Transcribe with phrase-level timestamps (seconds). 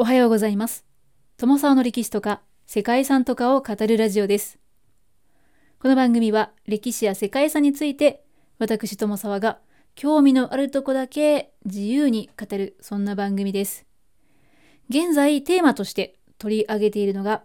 [0.00, 0.86] おはようございます。
[1.38, 4.60] 友沢の歴史とか世界遺産とかを語るラジオです。
[5.80, 8.22] この番組は歴史や世界遺産について
[8.60, 9.58] 私友沢が
[9.96, 13.86] 興味のあるとこだけ自由に語るそんな番組です。
[14.88, 17.42] 現在テーマとして取り上げているのが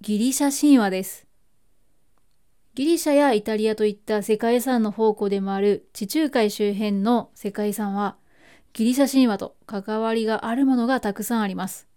[0.00, 1.26] ギリシャ神話です。
[2.76, 8.16] ギリシャやイタリアといった世界遺産の宝庫でもある地中海周辺の世界遺産は
[8.72, 11.89] ギリシャ神話と関わりがあるものがたくさんあります。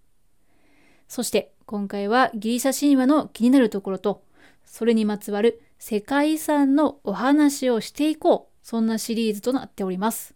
[1.14, 4.24] そして今回はギリシャ神話の気になるところと
[4.66, 10.34] それにまつわる世界遺産のお話をしていこうそんなシリーズとなっております。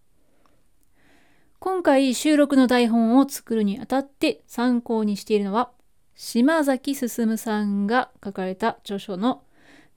[1.58, 5.72] 今回収録の台本を作るにあたって参考にしているのは
[6.14, 9.42] 島崎進さんが書かれた著書の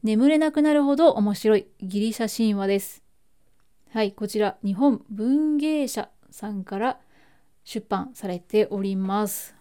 [0.02, 3.02] 眠れなくなるほど面白いギリシャ神話です。
[3.91, 6.99] はい、こちら日本文芸社さんから
[7.65, 9.60] 出版されております。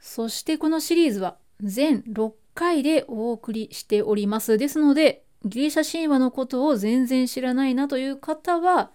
[0.00, 4.58] そしてこのシリーズは全6回でお送りしております。
[4.58, 8.90] ですので、ギリシャ神話のことを全然知らないなという方は、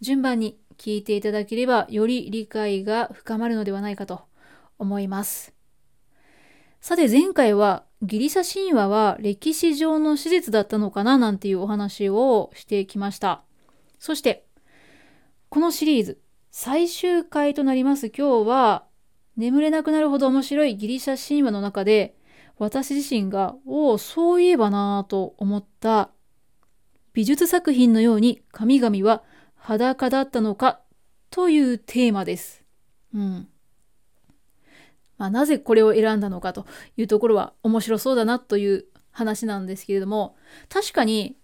[0.00, 4.22] 順番に聞いていただければより理解が深まるのではないかと
[4.78, 5.52] 思います。
[6.80, 13.42] さて前回はギリシャ神話は歴史上の史実だったのかななんていうお話をしてきました。
[13.98, 14.46] そして
[15.50, 16.18] このシリーズ
[16.50, 18.84] 最終回となります今日は
[19.40, 22.14] 眠れなくなるほど面白いギリシャ神話の中で
[22.58, 26.10] 私自身がおおそういえばなぁと思った
[27.14, 29.22] 美術作品のように神々は
[29.56, 30.80] 裸だったのか
[31.30, 32.62] というテーマです。
[33.14, 33.48] うん。
[35.16, 36.66] まあ、なぜこれを選んだのかと
[36.98, 40.36] いうところは面白そうだなという話なんですけれども
[40.68, 41.36] 確かに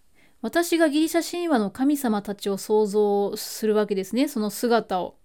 [0.42, 5.16] 私がギリシャ神話の神様たちを想像するわけですねその姿を。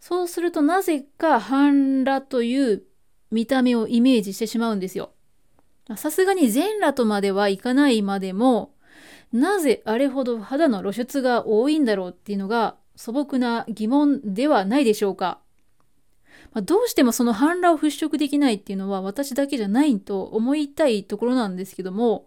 [0.00, 2.82] そうするとなぜか半裸という
[3.30, 5.10] 見た目をイメージしてしまうんですよ。
[5.96, 8.74] さすがに全裸とまではいかないまでも
[9.32, 15.40] なぜあれほど肌の露出が多いんだろうっていうのが素朴な疑問ではないでしょうか。
[16.52, 22.26] まあ、どうしてもその反乱を払拭できないっていうのは私だけじゃないと思いたいところなんですけども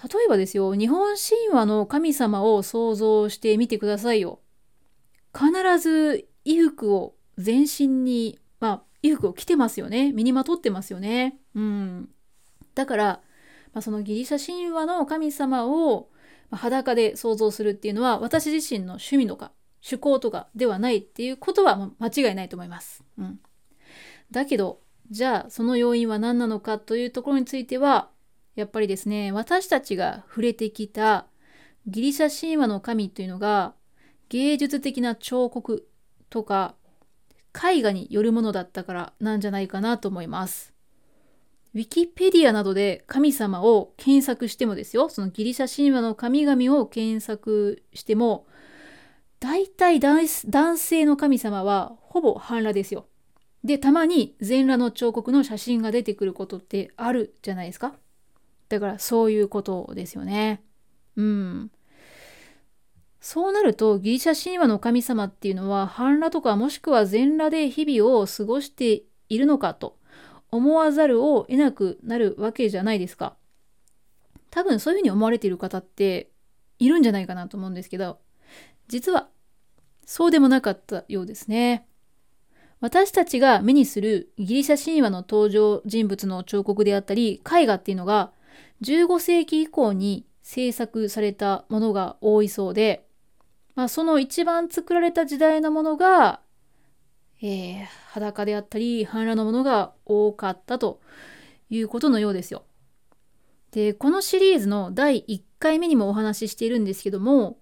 [0.00, 4.38] 例えばですよ日本神話の神様を想像してみてくださいよ。
[5.38, 11.38] 必ず衣服を全身にまあ衣服を着てますよね身にまとってますよね。
[11.54, 12.08] うん、
[12.74, 13.04] だから、
[13.72, 16.10] まあ、そのギリシャ神話の神様を
[16.50, 23.04] 裸で想像するっていうのは私自身の趣味とか趣向とかではないっていうことは間違いないと思います。
[23.18, 23.38] うん、
[24.32, 28.10] だけどじゃあその要因は何なのかというところについては
[28.56, 31.26] やっぱりですね私たちが触れてきた
[31.86, 33.74] ギリシャ神話の神というのが
[34.28, 35.88] 芸術的な彫刻
[36.30, 36.74] とか
[37.54, 40.74] 絵画によるものだったからなんじゃないかなと思います。
[41.74, 48.46] ウィキペディアなどで神様を検索してもですよそのギリシャ神話の神々を検索しても
[49.38, 50.26] 大体男
[50.78, 53.06] 性の神様はほぼ半裸ですよ。
[53.64, 57.94] でたまに全裸の彫刻の写真が出てくることってあるじゃないですか。
[58.68, 60.62] だからそういうことですよね。
[61.16, 61.70] うん。
[63.20, 69.98] そうなるとギリシャ神話の神様っていうのは半裸とかもしくは全裸で日々を過ごしているのかと
[70.50, 73.36] 思わざるを得なくなるわけじゃないですか。
[74.50, 76.30] 多分そういうふうに思われている方って
[76.78, 78.18] いるんじゃないかなと思うんですけど
[78.86, 79.28] 実は
[80.06, 81.86] そうでもなかったようですね。
[82.80, 88.32] 私たちが目にするギリシャ神話の登場人物の彫刻であったり絵画っていうのが
[88.82, 93.04] 15世紀以降に制作されたものが多いそうで、
[93.78, 96.40] まあ、その一番作られた時代のものが、
[97.40, 101.00] えー、裸であったり半裸のものが多かったと
[101.70, 102.64] いうことのようですよ。
[103.70, 107.60] でこのシリーズの第1回目にもお話ししているんですけども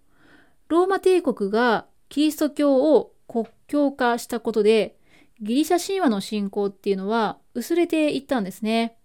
[0.69, 4.97] ローマ帝国がキリスト教を国教化したことで
[5.43, 8.97] ギリシャ神話の信仰っていうのは薄れていったんですね。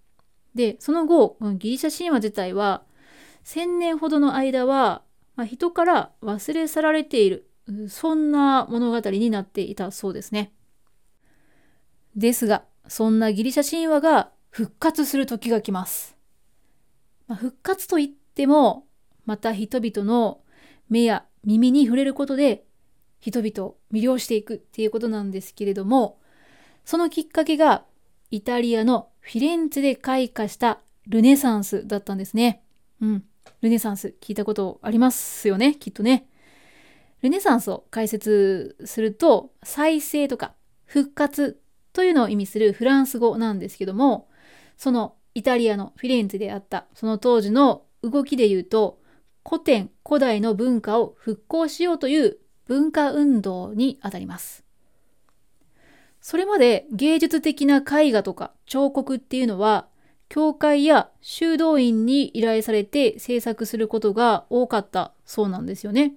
[0.56, 2.84] でその後ギリシャ神話自体は
[3.44, 5.02] 1,000年ほどの間は、
[5.42, 7.50] まあ、人から忘れ去られている
[7.90, 10.54] そんな物語になっていたそうですね。
[12.16, 16.16] ですがそんなギリシャ神話が復活する時が来ます。
[17.28, 18.86] まあ、復活といっても
[19.26, 20.42] また人々の
[20.90, 22.64] 目や耳に触れることで
[23.20, 26.20] 人々を魅了していくっていうことなんですけれども
[26.86, 27.84] そのきっかけが
[28.30, 32.62] イタリアのフィレンツェで開花したルネサンスだったんですね。
[33.02, 33.24] うん。
[33.62, 35.76] ルネサンス聞いたことありますよね？
[35.76, 36.28] きっとね。
[37.22, 40.56] ルネサンスを解説すると再生とか
[40.86, 41.62] 復活
[41.94, 44.28] というのを意味するフランス語なんですけども、
[44.78, 49.00] そのイタリアのフィレンツェであったその当時の動きで言うと、
[49.48, 52.38] 古典古代の文化を復興しようという
[52.68, 54.64] 文化運動にあたります。
[56.22, 59.88] それまで芸術的な絵画とか彫刻っていうのは、
[60.32, 66.14] 教会や修道院に依頼されて制作することが多かったそうなんですよね。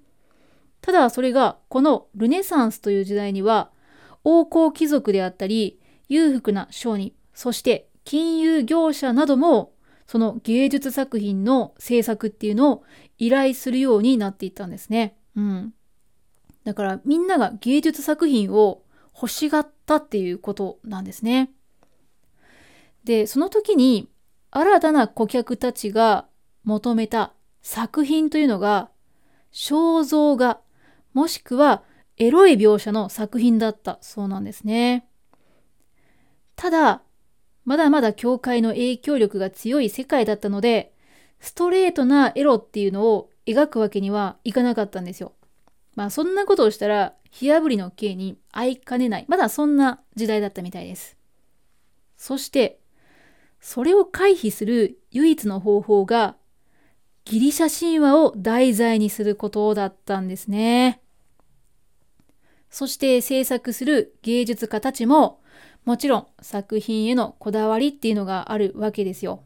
[0.83, 3.73] ただそれがこのルネサンスという時代には
[4.23, 9.73] 王侯貴族であったり裕福な商人そして金融業者なども
[10.07, 12.85] その芸術作品の制作っていうのを
[13.19, 15.17] 依頼するようになっていったんですね。
[15.35, 15.75] うん。
[16.63, 21.51] だからみんなが芸術作品を欲しがったっていうことなんですね。
[23.05, 24.09] で、その時に
[24.51, 26.27] 新たな顧客たちが
[26.65, 28.91] 求めた作品というのが
[29.53, 30.61] 肖像画
[31.13, 31.83] もしくは
[32.17, 35.07] エロい描写の作品だったそうなんですね。
[36.57, 37.03] ただ、
[37.65, 40.93] まだまだ教会の影響力が強い世界だったので、
[41.41, 45.33] ストレートなエロっていうのを描くわけにはいかなかったんですよ。
[45.95, 49.25] まあそんなことをしたら、火あぶりの刑に合いかねない。
[49.29, 51.17] まだそんな時代だったみたいです。
[52.17, 52.79] そして、
[53.65, 56.37] それを回避する唯一の方法が、
[57.25, 61.01] ギリシャ神話を題材にすることだったんですね。
[62.69, 65.41] そして制作する芸術家たちも、
[65.87, 69.43] もちろん作品へのこだわりっていうのがあるわけですよ。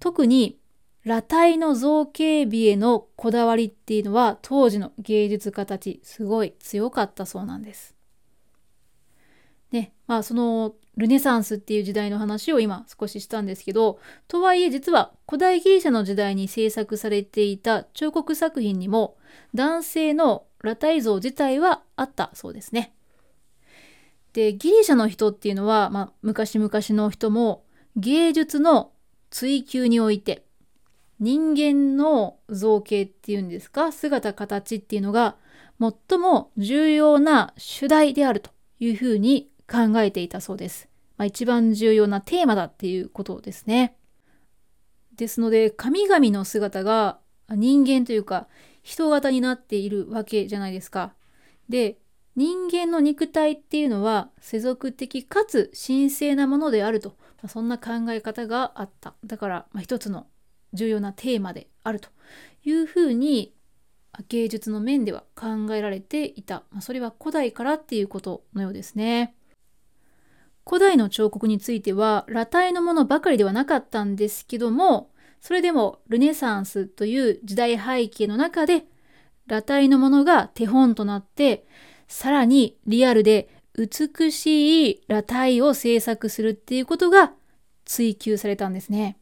[0.00, 0.58] 特に
[1.02, 7.93] 裸体の造形美へのこだわりっていうのは当時の芸術家たちすごい強かったそうなんです。
[9.74, 13.98] ね、まあそのルネサンスっていう時代の話を今少ししたんですけど、
[14.28, 19.16] とはいえ実は古代ギリシャの時代に制作されていた彫刻作品にも
[19.52, 22.94] 男性の裸体像自体はあったそうですね。
[24.32, 27.64] で、ギリシャの人っていうのは、まあ昔々の人も
[27.96, 28.92] 芸術の
[29.30, 30.44] 追求において
[31.18, 35.34] 人間の造形っていうんですか、姿形っていうのが
[35.80, 40.88] 最も重要な主題であるというふうに考えていたそうです。
[41.16, 43.96] まあ、一番重要なテーマだっていうことですね。
[45.16, 47.18] ですので神々の姿が
[47.48, 48.48] 人間というか
[48.82, 51.14] 人型になっているわけじゃないですか。
[51.68, 51.98] で
[52.36, 57.14] 人間の肉体っていうのは世俗的かつ神聖なものであると、ま
[57.44, 59.14] あ、そんな考え方があった。
[59.24, 60.26] だから、まあ、一つの
[60.72, 62.08] 重要なテーマであると
[62.64, 63.54] いうふうに
[64.28, 66.64] 芸術の面では考えられていた。
[66.72, 69.36] まあ、それは古代からっていうことのようですね。
[70.66, 78.84] 古代の彫刻については裸体のものばかりではなかったんですけどもそれでもルネサンスという時代背景の中で
[79.46, 81.66] 裸体のものが手本となって
[82.08, 87.32] さらにリアルで美しい裸体を制作するっていうことが
[87.84, 89.18] 追求されたんですね。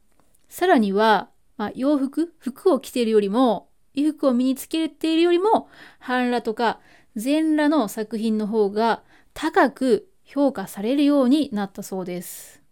[0.49, 5.69] さらには、まあ、洋服服を着ているよりも衣服を身につけているよりも
[5.99, 6.81] 半裸とか
[7.17, 9.03] 全裸の作品の方が
[9.35, 12.63] 高く評価されるようになったそうです。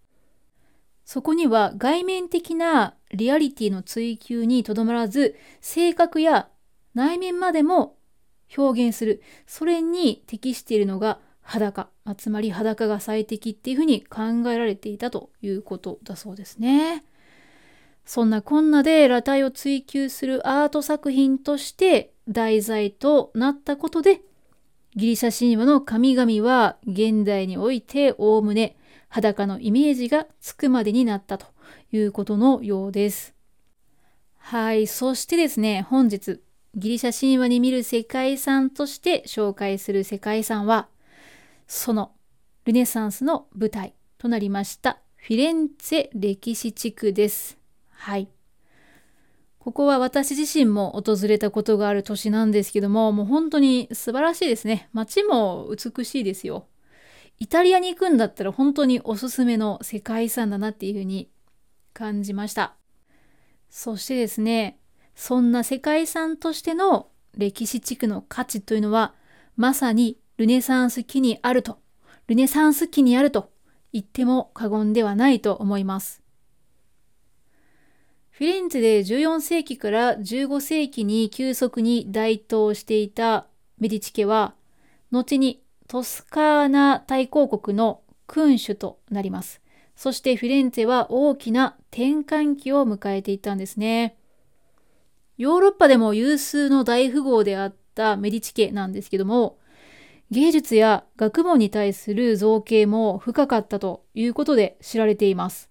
[1.05, 6.49] そこには外面的なリアリティの追求にとどまらず、性格や
[6.94, 7.96] 内面までも
[8.56, 9.23] 表現する。
[9.46, 11.91] それに適しているのが裸。
[12.17, 17.05] つまり裸が最適っていうふうに考えられていたということだそうですね。
[18.06, 24.23] そんなこんなで裸体を追求するアート作品として題材となったことで
[24.97, 28.77] ギリシャ神話の神々は現代においておおむね
[29.09, 31.47] 裸のイメージがつくまでになったと
[31.93, 33.35] いうことのようです。
[34.39, 34.87] はい。
[34.87, 36.41] そしてですね、本日、
[36.75, 40.89] ギリシャ神話に見る世界遺産として紹介する世界遺産は、
[41.67, 42.13] その
[42.65, 47.59] ルネサンスの舞台となりましたフィレンツェ歴史地区です。
[47.91, 48.29] はい。
[49.70, 54.89] ここは私自身も訪れたことがある都市なんですけども、もう本当に素晴らしいですね。
[54.93, 56.67] 街も美しいですよ。
[57.39, 61.31] イタリアに行くんだったら本当におすすめの世界遺産だなっていうふうに
[61.93, 62.74] 感じました。
[63.69, 64.81] そしてですね、
[65.15, 67.06] そんな世界遺産としての
[67.39, 69.15] 歴史地区の価値というのは、
[69.55, 71.79] まさにルネサンス期にあると、
[72.27, 73.53] ルネサンス期にあると
[73.93, 76.19] 言っても過言ではないと思います。
[78.41, 83.47] フィレンツェで14世紀から15世紀に急速に台頭していた
[83.79, 84.55] メディチ家は、
[85.11, 89.61] 後にトスカーナ大公国の君主となります。
[89.94, 94.17] そしてフィレンツェは大きな転換期を迎えていたんですね。
[95.37, 99.59] ヨーロッパでも有数の大富豪であったメディチ家なんですけども、
[100.31, 105.69] 芸術や学問に対する造形も深かったということで知られています。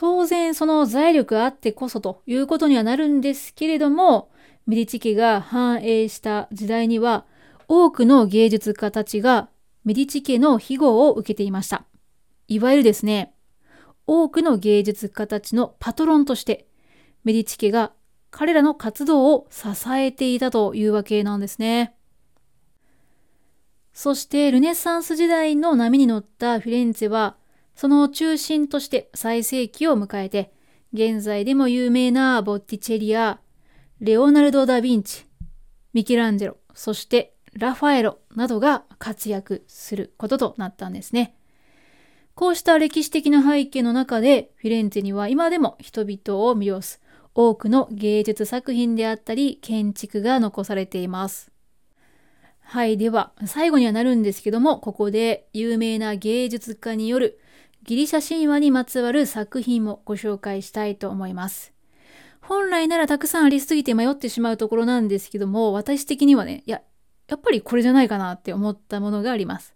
[0.00, 4.30] 当然その財力あってこそということにはなるんですけれども、
[4.66, 7.26] メディチ家が繁栄した時代には
[7.68, 9.50] 多くの芸術家たちが
[9.84, 11.84] メディチ家の庇護を受けていました。
[12.48, 13.34] いわゆるですね、
[14.06, 16.66] 多くの芸術家たちのパトロンとして
[17.22, 17.92] メディチ家が
[18.30, 21.94] 彼らの活動を支えていたというわけなんですね。
[23.92, 27.36] そしてルネサンス時代の波に乗ったフィレンツェは
[27.80, 30.52] その中心として最盛期を迎えて
[30.92, 33.40] 現在でも有名なボッティチェリや
[34.00, 35.24] レオナルド・ダ・ヴィンチ、
[35.94, 41.34] ミケランジェロ、そしてラファエロなどが活躍することとなったんですね。
[42.34, 47.00] こうした歴史的な背景の中でフィレンツェには今でも人々を魅了す
[47.34, 51.50] 多くの芸術作品であったり建築が残されています。
[52.60, 52.98] はい。
[52.98, 57.40] では、最後にはなるんですけども、ここで有名な芸術家による
[57.84, 61.72] ギリシャ神話にまつわる作品もご紹介したいと思います。
[62.40, 66.82] 本来ならたくさんありすぎて迷ってしまうところなんですけども、私的にはね、いや、
[67.28, 69.74] やっぱりこれじゃないかなって思ったものがあります。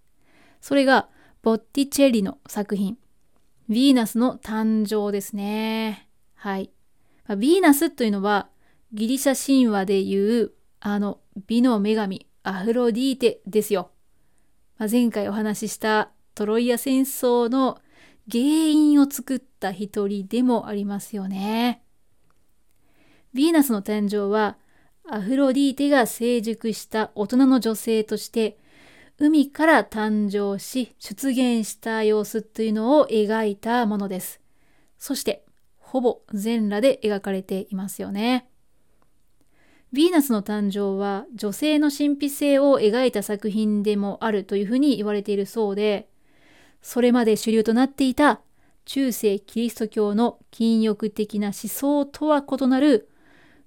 [0.60, 1.08] それが、
[1.42, 2.96] ボッティチェリの作品、
[3.68, 6.08] ヴィーナスの誕生ですね。
[6.34, 6.70] はい。
[7.28, 8.48] ヴィーナスというのは
[8.92, 13.90] ギリシャ神話でいうあの美の女神アフロディーテですよ。
[14.76, 17.78] まあ、前回お話ししたトロイア戦争の
[18.30, 21.82] 原因を作った一人でもありますよね。
[23.34, 24.56] ヴィーナスの誕生は
[25.06, 28.58] アフロディーテが成熟した大人の女性として
[29.18, 34.40] 海から誕生し出現した様子というのを描いたものです。
[34.98, 35.44] そして
[35.78, 38.48] ほぼ全裸で描かれていますよね。
[39.92, 46.08] ヴィーナスの誕生は女性の神秘性を描いた作品でもあるというふうに言われているそうで、
[46.84, 48.42] それまで主流となっていた
[48.84, 53.08] 中世キリスト教の禁欲的な思想とは異なる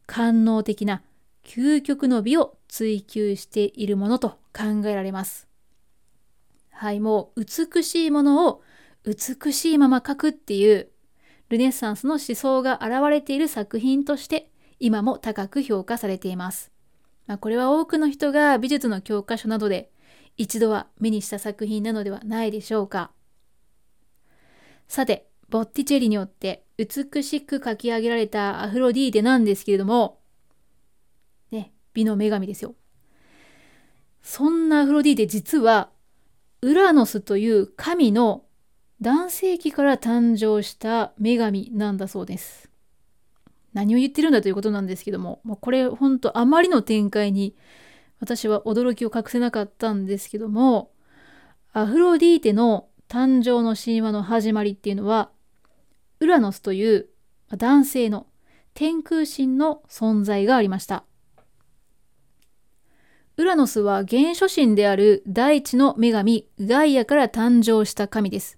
[0.05, 1.01] 官能的な
[1.43, 5.47] 究極の美を追求しているものと考えられます。
[6.69, 8.61] はい、もう美しいものを
[9.03, 10.89] 美しいまま描くっていう
[11.49, 16.71] ルネッサンスの思想が現れている作品として今も高く評価されています。
[17.25, 19.89] まあ、これは多くの人が美術の教科書などで
[20.37, 23.11] 一度は目にした作品なのではないでしょうか。
[24.87, 30.19] さて、ボッティチェリによって美しく描き上げられたアフロディーテなんですけれども、
[31.51, 32.75] ね、美の女神ですよ。
[34.21, 35.89] そんなアフロディーテ実は
[36.61, 38.43] ウラノスという神の
[39.01, 42.69] 男性器から誕生した女神なんだそうです。
[43.73, 47.55] 何を言ってるんだということなんですけども、これ本当あまりの展開に
[48.19, 50.91] 私は驚きを隠せなかったんですけども、
[51.73, 55.29] アフロディーテの誕生の神話の始まりっていうのは、
[56.19, 57.09] ウラノスという
[57.55, 58.27] 男性の
[58.73, 61.03] 天空神の存在がありました。
[63.37, 68.57] ウラノスは原初神である大地の女神ガイアから誕生した神です。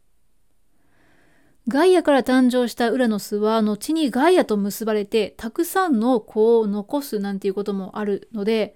[1.67, 8.75] ガイアから誕生したウラノスは後にガイアと結ばれてたくさんの子を残すなんていうこともあるので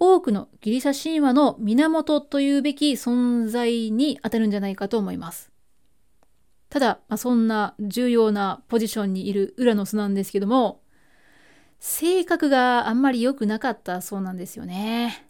[0.00, 5.52] 多くのギリシャ神話の源というべき存在に当たるんじゃないかと思います。
[6.70, 10.82] ただ、まあ、そんな重要なポジションにいるウラノスなんですけども
[11.80, 15.26] 性格があんまり良くなかったそうなんですよね。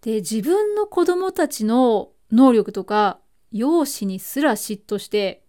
[0.00, 3.20] で自分の子供たちの能力とか
[3.52, 5.42] 容姿にすら嫉妬して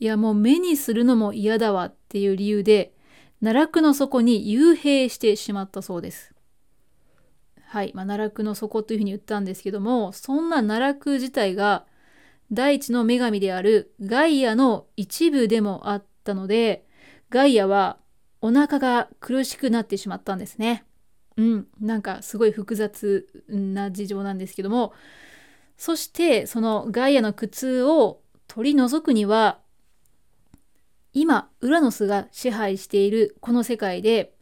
[0.00, 2.94] いやもう目にするのも嫌だわっていう理由で
[3.40, 6.34] 奈落の底に幽閉してしまったそうです。
[7.68, 11.84] はい、まあ、奈落の底というふうに言ったんですけどもそんな奈落自体が
[12.50, 16.86] 大地の女神であるガイアの一部でもあったので
[17.28, 17.98] ガイアは
[18.40, 20.84] お腹が苦しくなってしまったんですね。
[21.36, 24.92] うん、なんかすごい複雑な事情なんですけども
[25.76, 29.60] そしてそのガイアの苦痛を取り除くには
[31.12, 34.34] 今ウラノスが支配しているこの世界で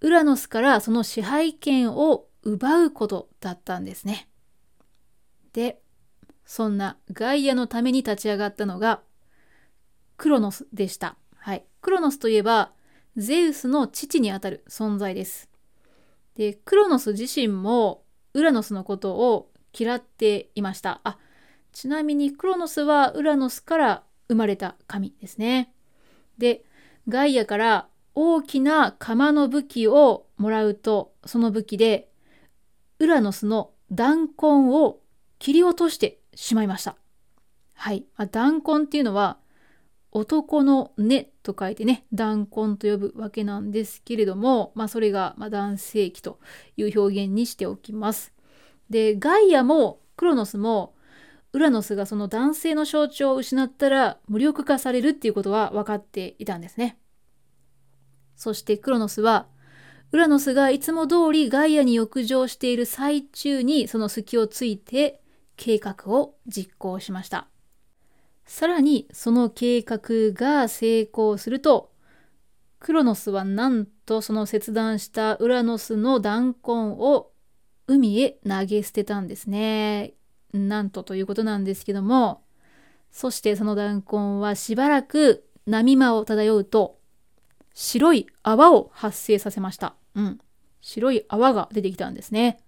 [0.00, 4.28] ウラノスからその支配権を奪うことだったんですね。
[5.52, 5.80] で
[6.44, 9.00] そんなガイアのために立ち上がったのが
[10.16, 11.16] クロノスでした。
[11.34, 12.70] はい、クロノスといえば
[13.16, 15.50] ゼウスの父にあたる存在です。
[16.36, 21.00] でクロノス自身もウラノスのことを嫌っていました。
[21.02, 21.18] あ
[21.72, 25.72] ちなみにクロノスはウラノスから生まれた神ですね。
[26.38, 26.64] で
[27.08, 32.08] ガイアから大きな釜の武器をもらうとその武器で
[32.98, 35.00] ウラノスの弾痕を
[35.38, 36.96] 切り落としてしまいました。
[37.74, 38.04] はい。
[38.16, 39.38] まあ、弾痕っていうのは
[40.12, 46.38] 男の根と書いてね、弾痕と呼ぶわけなんですけれども、まあそれがま男性器と
[46.76, 48.32] いう表現にしておきます。
[48.88, 50.94] で、ガイアもクロノスも
[51.52, 56.98] ウラノスがその男性の象徴を失ったら無力化されるっていうことは分かっていたんですね。
[58.36, 59.46] そしてクロノスは
[60.12, 65.20] ウラノスがいつも通りガイアに浴場している最中にその隙をついて
[65.56, 67.48] 計画を実行しました。
[68.44, 71.90] さらにその計画が成功すると
[72.78, 77.32] クロノスはなんとその切断したウラノスの弾痕を
[77.88, 80.14] 海へ投げ捨てたんですね。
[80.52, 82.42] なんとということなんですけども
[83.10, 86.98] そしてその弾痕はしばらく波間を漂うと
[87.78, 89.94] 白い泡を発生させました。
[90.14, 90.40] うん。
[90.80, 92.58] 白い泡が出てきたんですね。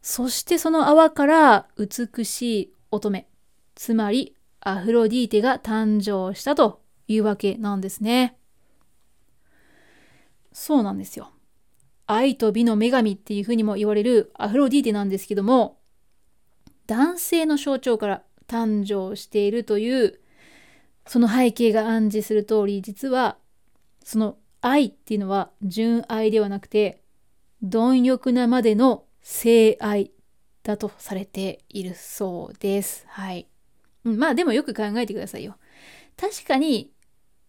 [0.00, 3.26] そしてその泡から美しい乙女、
[3.74, 8.38] つまりアフロディーテが誕生したというわけなんですね。
[10.50, 11.30] そうなんですよ。
[12.06, 15.78] 愛と美の女神っていうふうにも言われるアフロディーテなんですけども、
[16.86, 20.20] 男性の象徴から誕生しているという
[21.06, 23.36] その背景が暗示する通り実は
[24.06, 27.02] その愛っていうのは純愛ではなくて
[27.60, 30.12] 貪欲なまでの性愛
[30.62, 33.04] だとされているそうです。
[33.08, 33.48] はい。
[34.04, 35.56] まあでもよく考えてくださいよ。
[36.16, 36.92] 確かに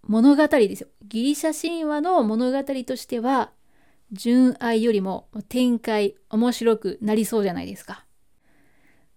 [0.02, 0.88] 物語ですよ。
[1.04, 3.52] ギリシャ神話の物語としては
[4.12, 8.04] 純愛よりも展開面白くなりそうじゃないですか。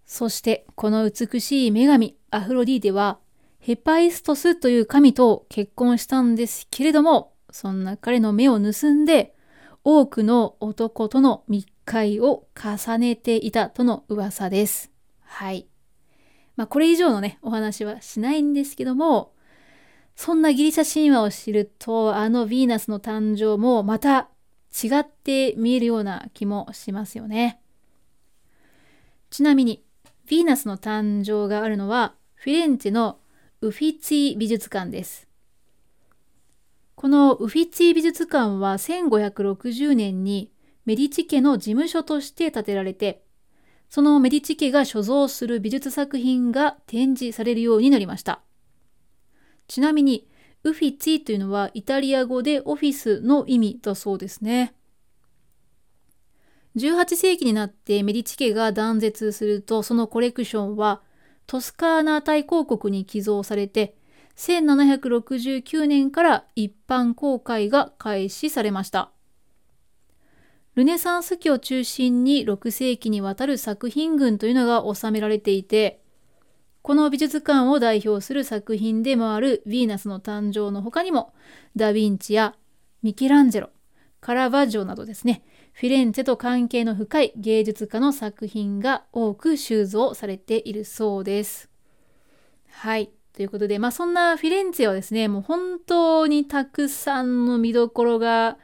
[0.04, 3.18] そしてこの美しい女神アフロディーテは
[3.70, 9.32] ヘパイストスという神と結婚したんですけれども、そんな彼の目を盗んで、
[9.84, 14.90] 多くの男との密会を重ねていたとの噂です。
[15.22, 15.68] はい。
[16.56, 19.34] まあ、これ以上のね、お話はしないんですけども、
[20.16, 24.30] そんなギリシャ神話を知ると、あのヴィーナスの誕生もまた
[24.82, 27.60] 違って見えるような気もしますよね。
[29.30, 29.84] ちなみに、
[30.26, 33.19] ヴィーナスの誕生があるのは、フィレンツェの
[33.62, 35.28] ウフィツィ美術館です。
[36.94, 40.50] このウフィツィ美術館は1560年に
[40.86, 43.22] メディチ家の事務所として建てられて、
[43.90, 48.40] そのメディチ家が所蔵する美術作品が展示されるようになりました。
[49.68, 50.26] ちなみに、
[50.64, 54.72] ウフィツィというのはイタリア語でオフィスの意味だそうですね。
[56.76, 61.02] 18世紀になってメディチ家が断絶するとそのコレクションは
[61.50, 63.96] トスカーナ大公国に寄贈されて、
[64.36, 69.10] 1769年から一般公開が開始されました。
[70.76, 76.00] ルネサンス期を中心に6世紀にわたる作品群というのが収められていて、
[76.82, 81.34] この美術館を代表する作品でもあるヴィーナスの誕生の他にも、
[81.74, 82.54] ダ・ヴィンチや
[83.02, 83.70] ミケランジェロ、
[84.20, 85.42] カラバジョなどですね、
[85.80, 91.70] フィレンツェと関係の深い芸術家の作品が多く収蔵されているそうです。
[92.68, 93.10] はい。
[93.32, 98.58] ということで、まあそんなフィレンツェはですね、もう本当にたくさんの見どころが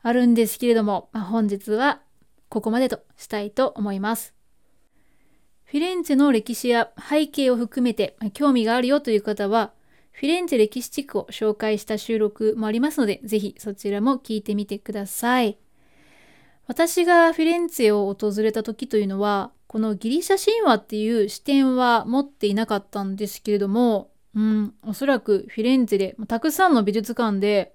[0.00, 2.00] あるんですけれども、まあ、本日は
[2.48, 4.32] ここまでとしたいと思います。
[5.64, 9.74] フィレンツェの歴史や背景を含めて興味があるよという方は、
[10.10, 15.58] フィレンツェ歴史地区を紹介した収録もありますので、ぜひそちらも聞いてみてください。
[16.70, 27.74] 私がフィレンツェを訪れた時というのは、このギリシャ神話っていう視点は持っていなかったんですけれども、うん、おそらくフィレンツェでたくさんの美術館で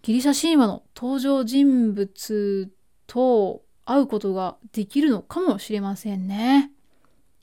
[0.00, 2.72] ギリシャ神話の登場人物
[3.06, 6.70] と会うことができるのかもしれませんね。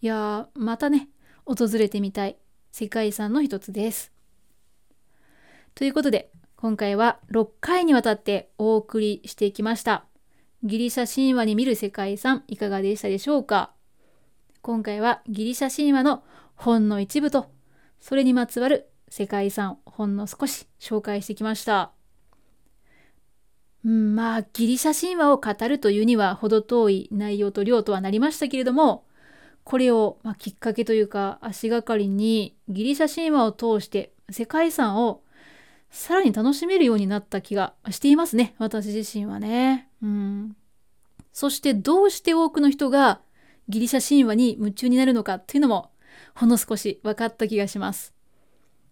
[0.01, 1.07] いやー、またね、
[1.45, 2.35] 訪れてみたい
[2.71, 4.11] 世界遺産の一つです。
[5.75, 10.08] ということで、今回は6回にわたってお送りしてきました。
[10.61, 13.71] ギリシャ神話に見る世界遺産いかがでしたでしょうか？
[14.61, 16.21] 今回はギリシャ神話の
[16.55, 17.49] ほんの一部と、
[18.01, 21.93] それにまつわる世界遺産ほんの少し紹介してきました。
[23.85, 29.05] うん、まあ、ギリシャ神話を語るというには程遠い内容と量とはなりましたけれども、
[29.63, 35.21] これを、まあ、きっかけというか足がかりにギリシャ神話を通して世界遺産を
[35.89, 38.55] さらに楽しめるようになった気がしていますね。
[38.57, 39.89] 私自身はね。
[40.01, 40.55] うん。
[41.33, 43.21] そしてどうして多くの人が
[43.67, 45.91] ギリシャ神話に夢中になるのかっていうのも
[46.35, 48.13] ほんの少し分かった気がします。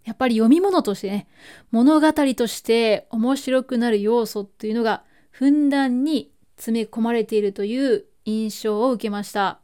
[0.05, 1.27] やっぱり読み物としてね、
[1.71, 9.59] 物語として面白くなる要素っていうのがふんだんに詰め込まれているという印象を受けました。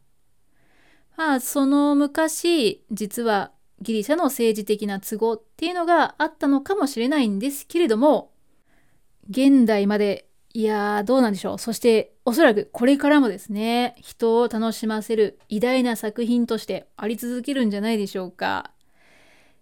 [1.16, 3.53] まあ、その昔、実は
[3.84, 8.32] ギリシャの政治的な都合っていうのがあったのかもしれないんですけれども、
[9.30, 11.60] 現代まで、いやー、どうなんでしょう。
[11.60, 18.72] そして、おそらくこれからもですね、人を楽しませる偉大な作品としてあり続けるんじゃないでしょうか。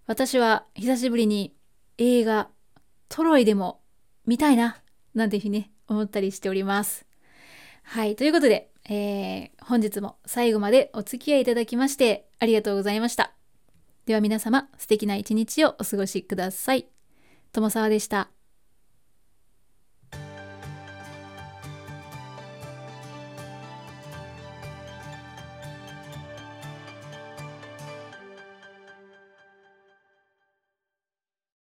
[0.08, 1.54] 私は久しぶりに
[1.98, 2.50] 映画
[3.10, 3.82] トロイでも
[4.26, 4.82] 見たいな、
[5.14, 7.06] なんていうふうにね、思ったりしております。
[7.84, 13.41] はい、ということで、えー、本日も最後までお付き合いいただきましてありがとうございました。
[14.12, 16.86] では皆様、素敵な一日をお過ごしください。
[17.54, 18.30] 友沢でした。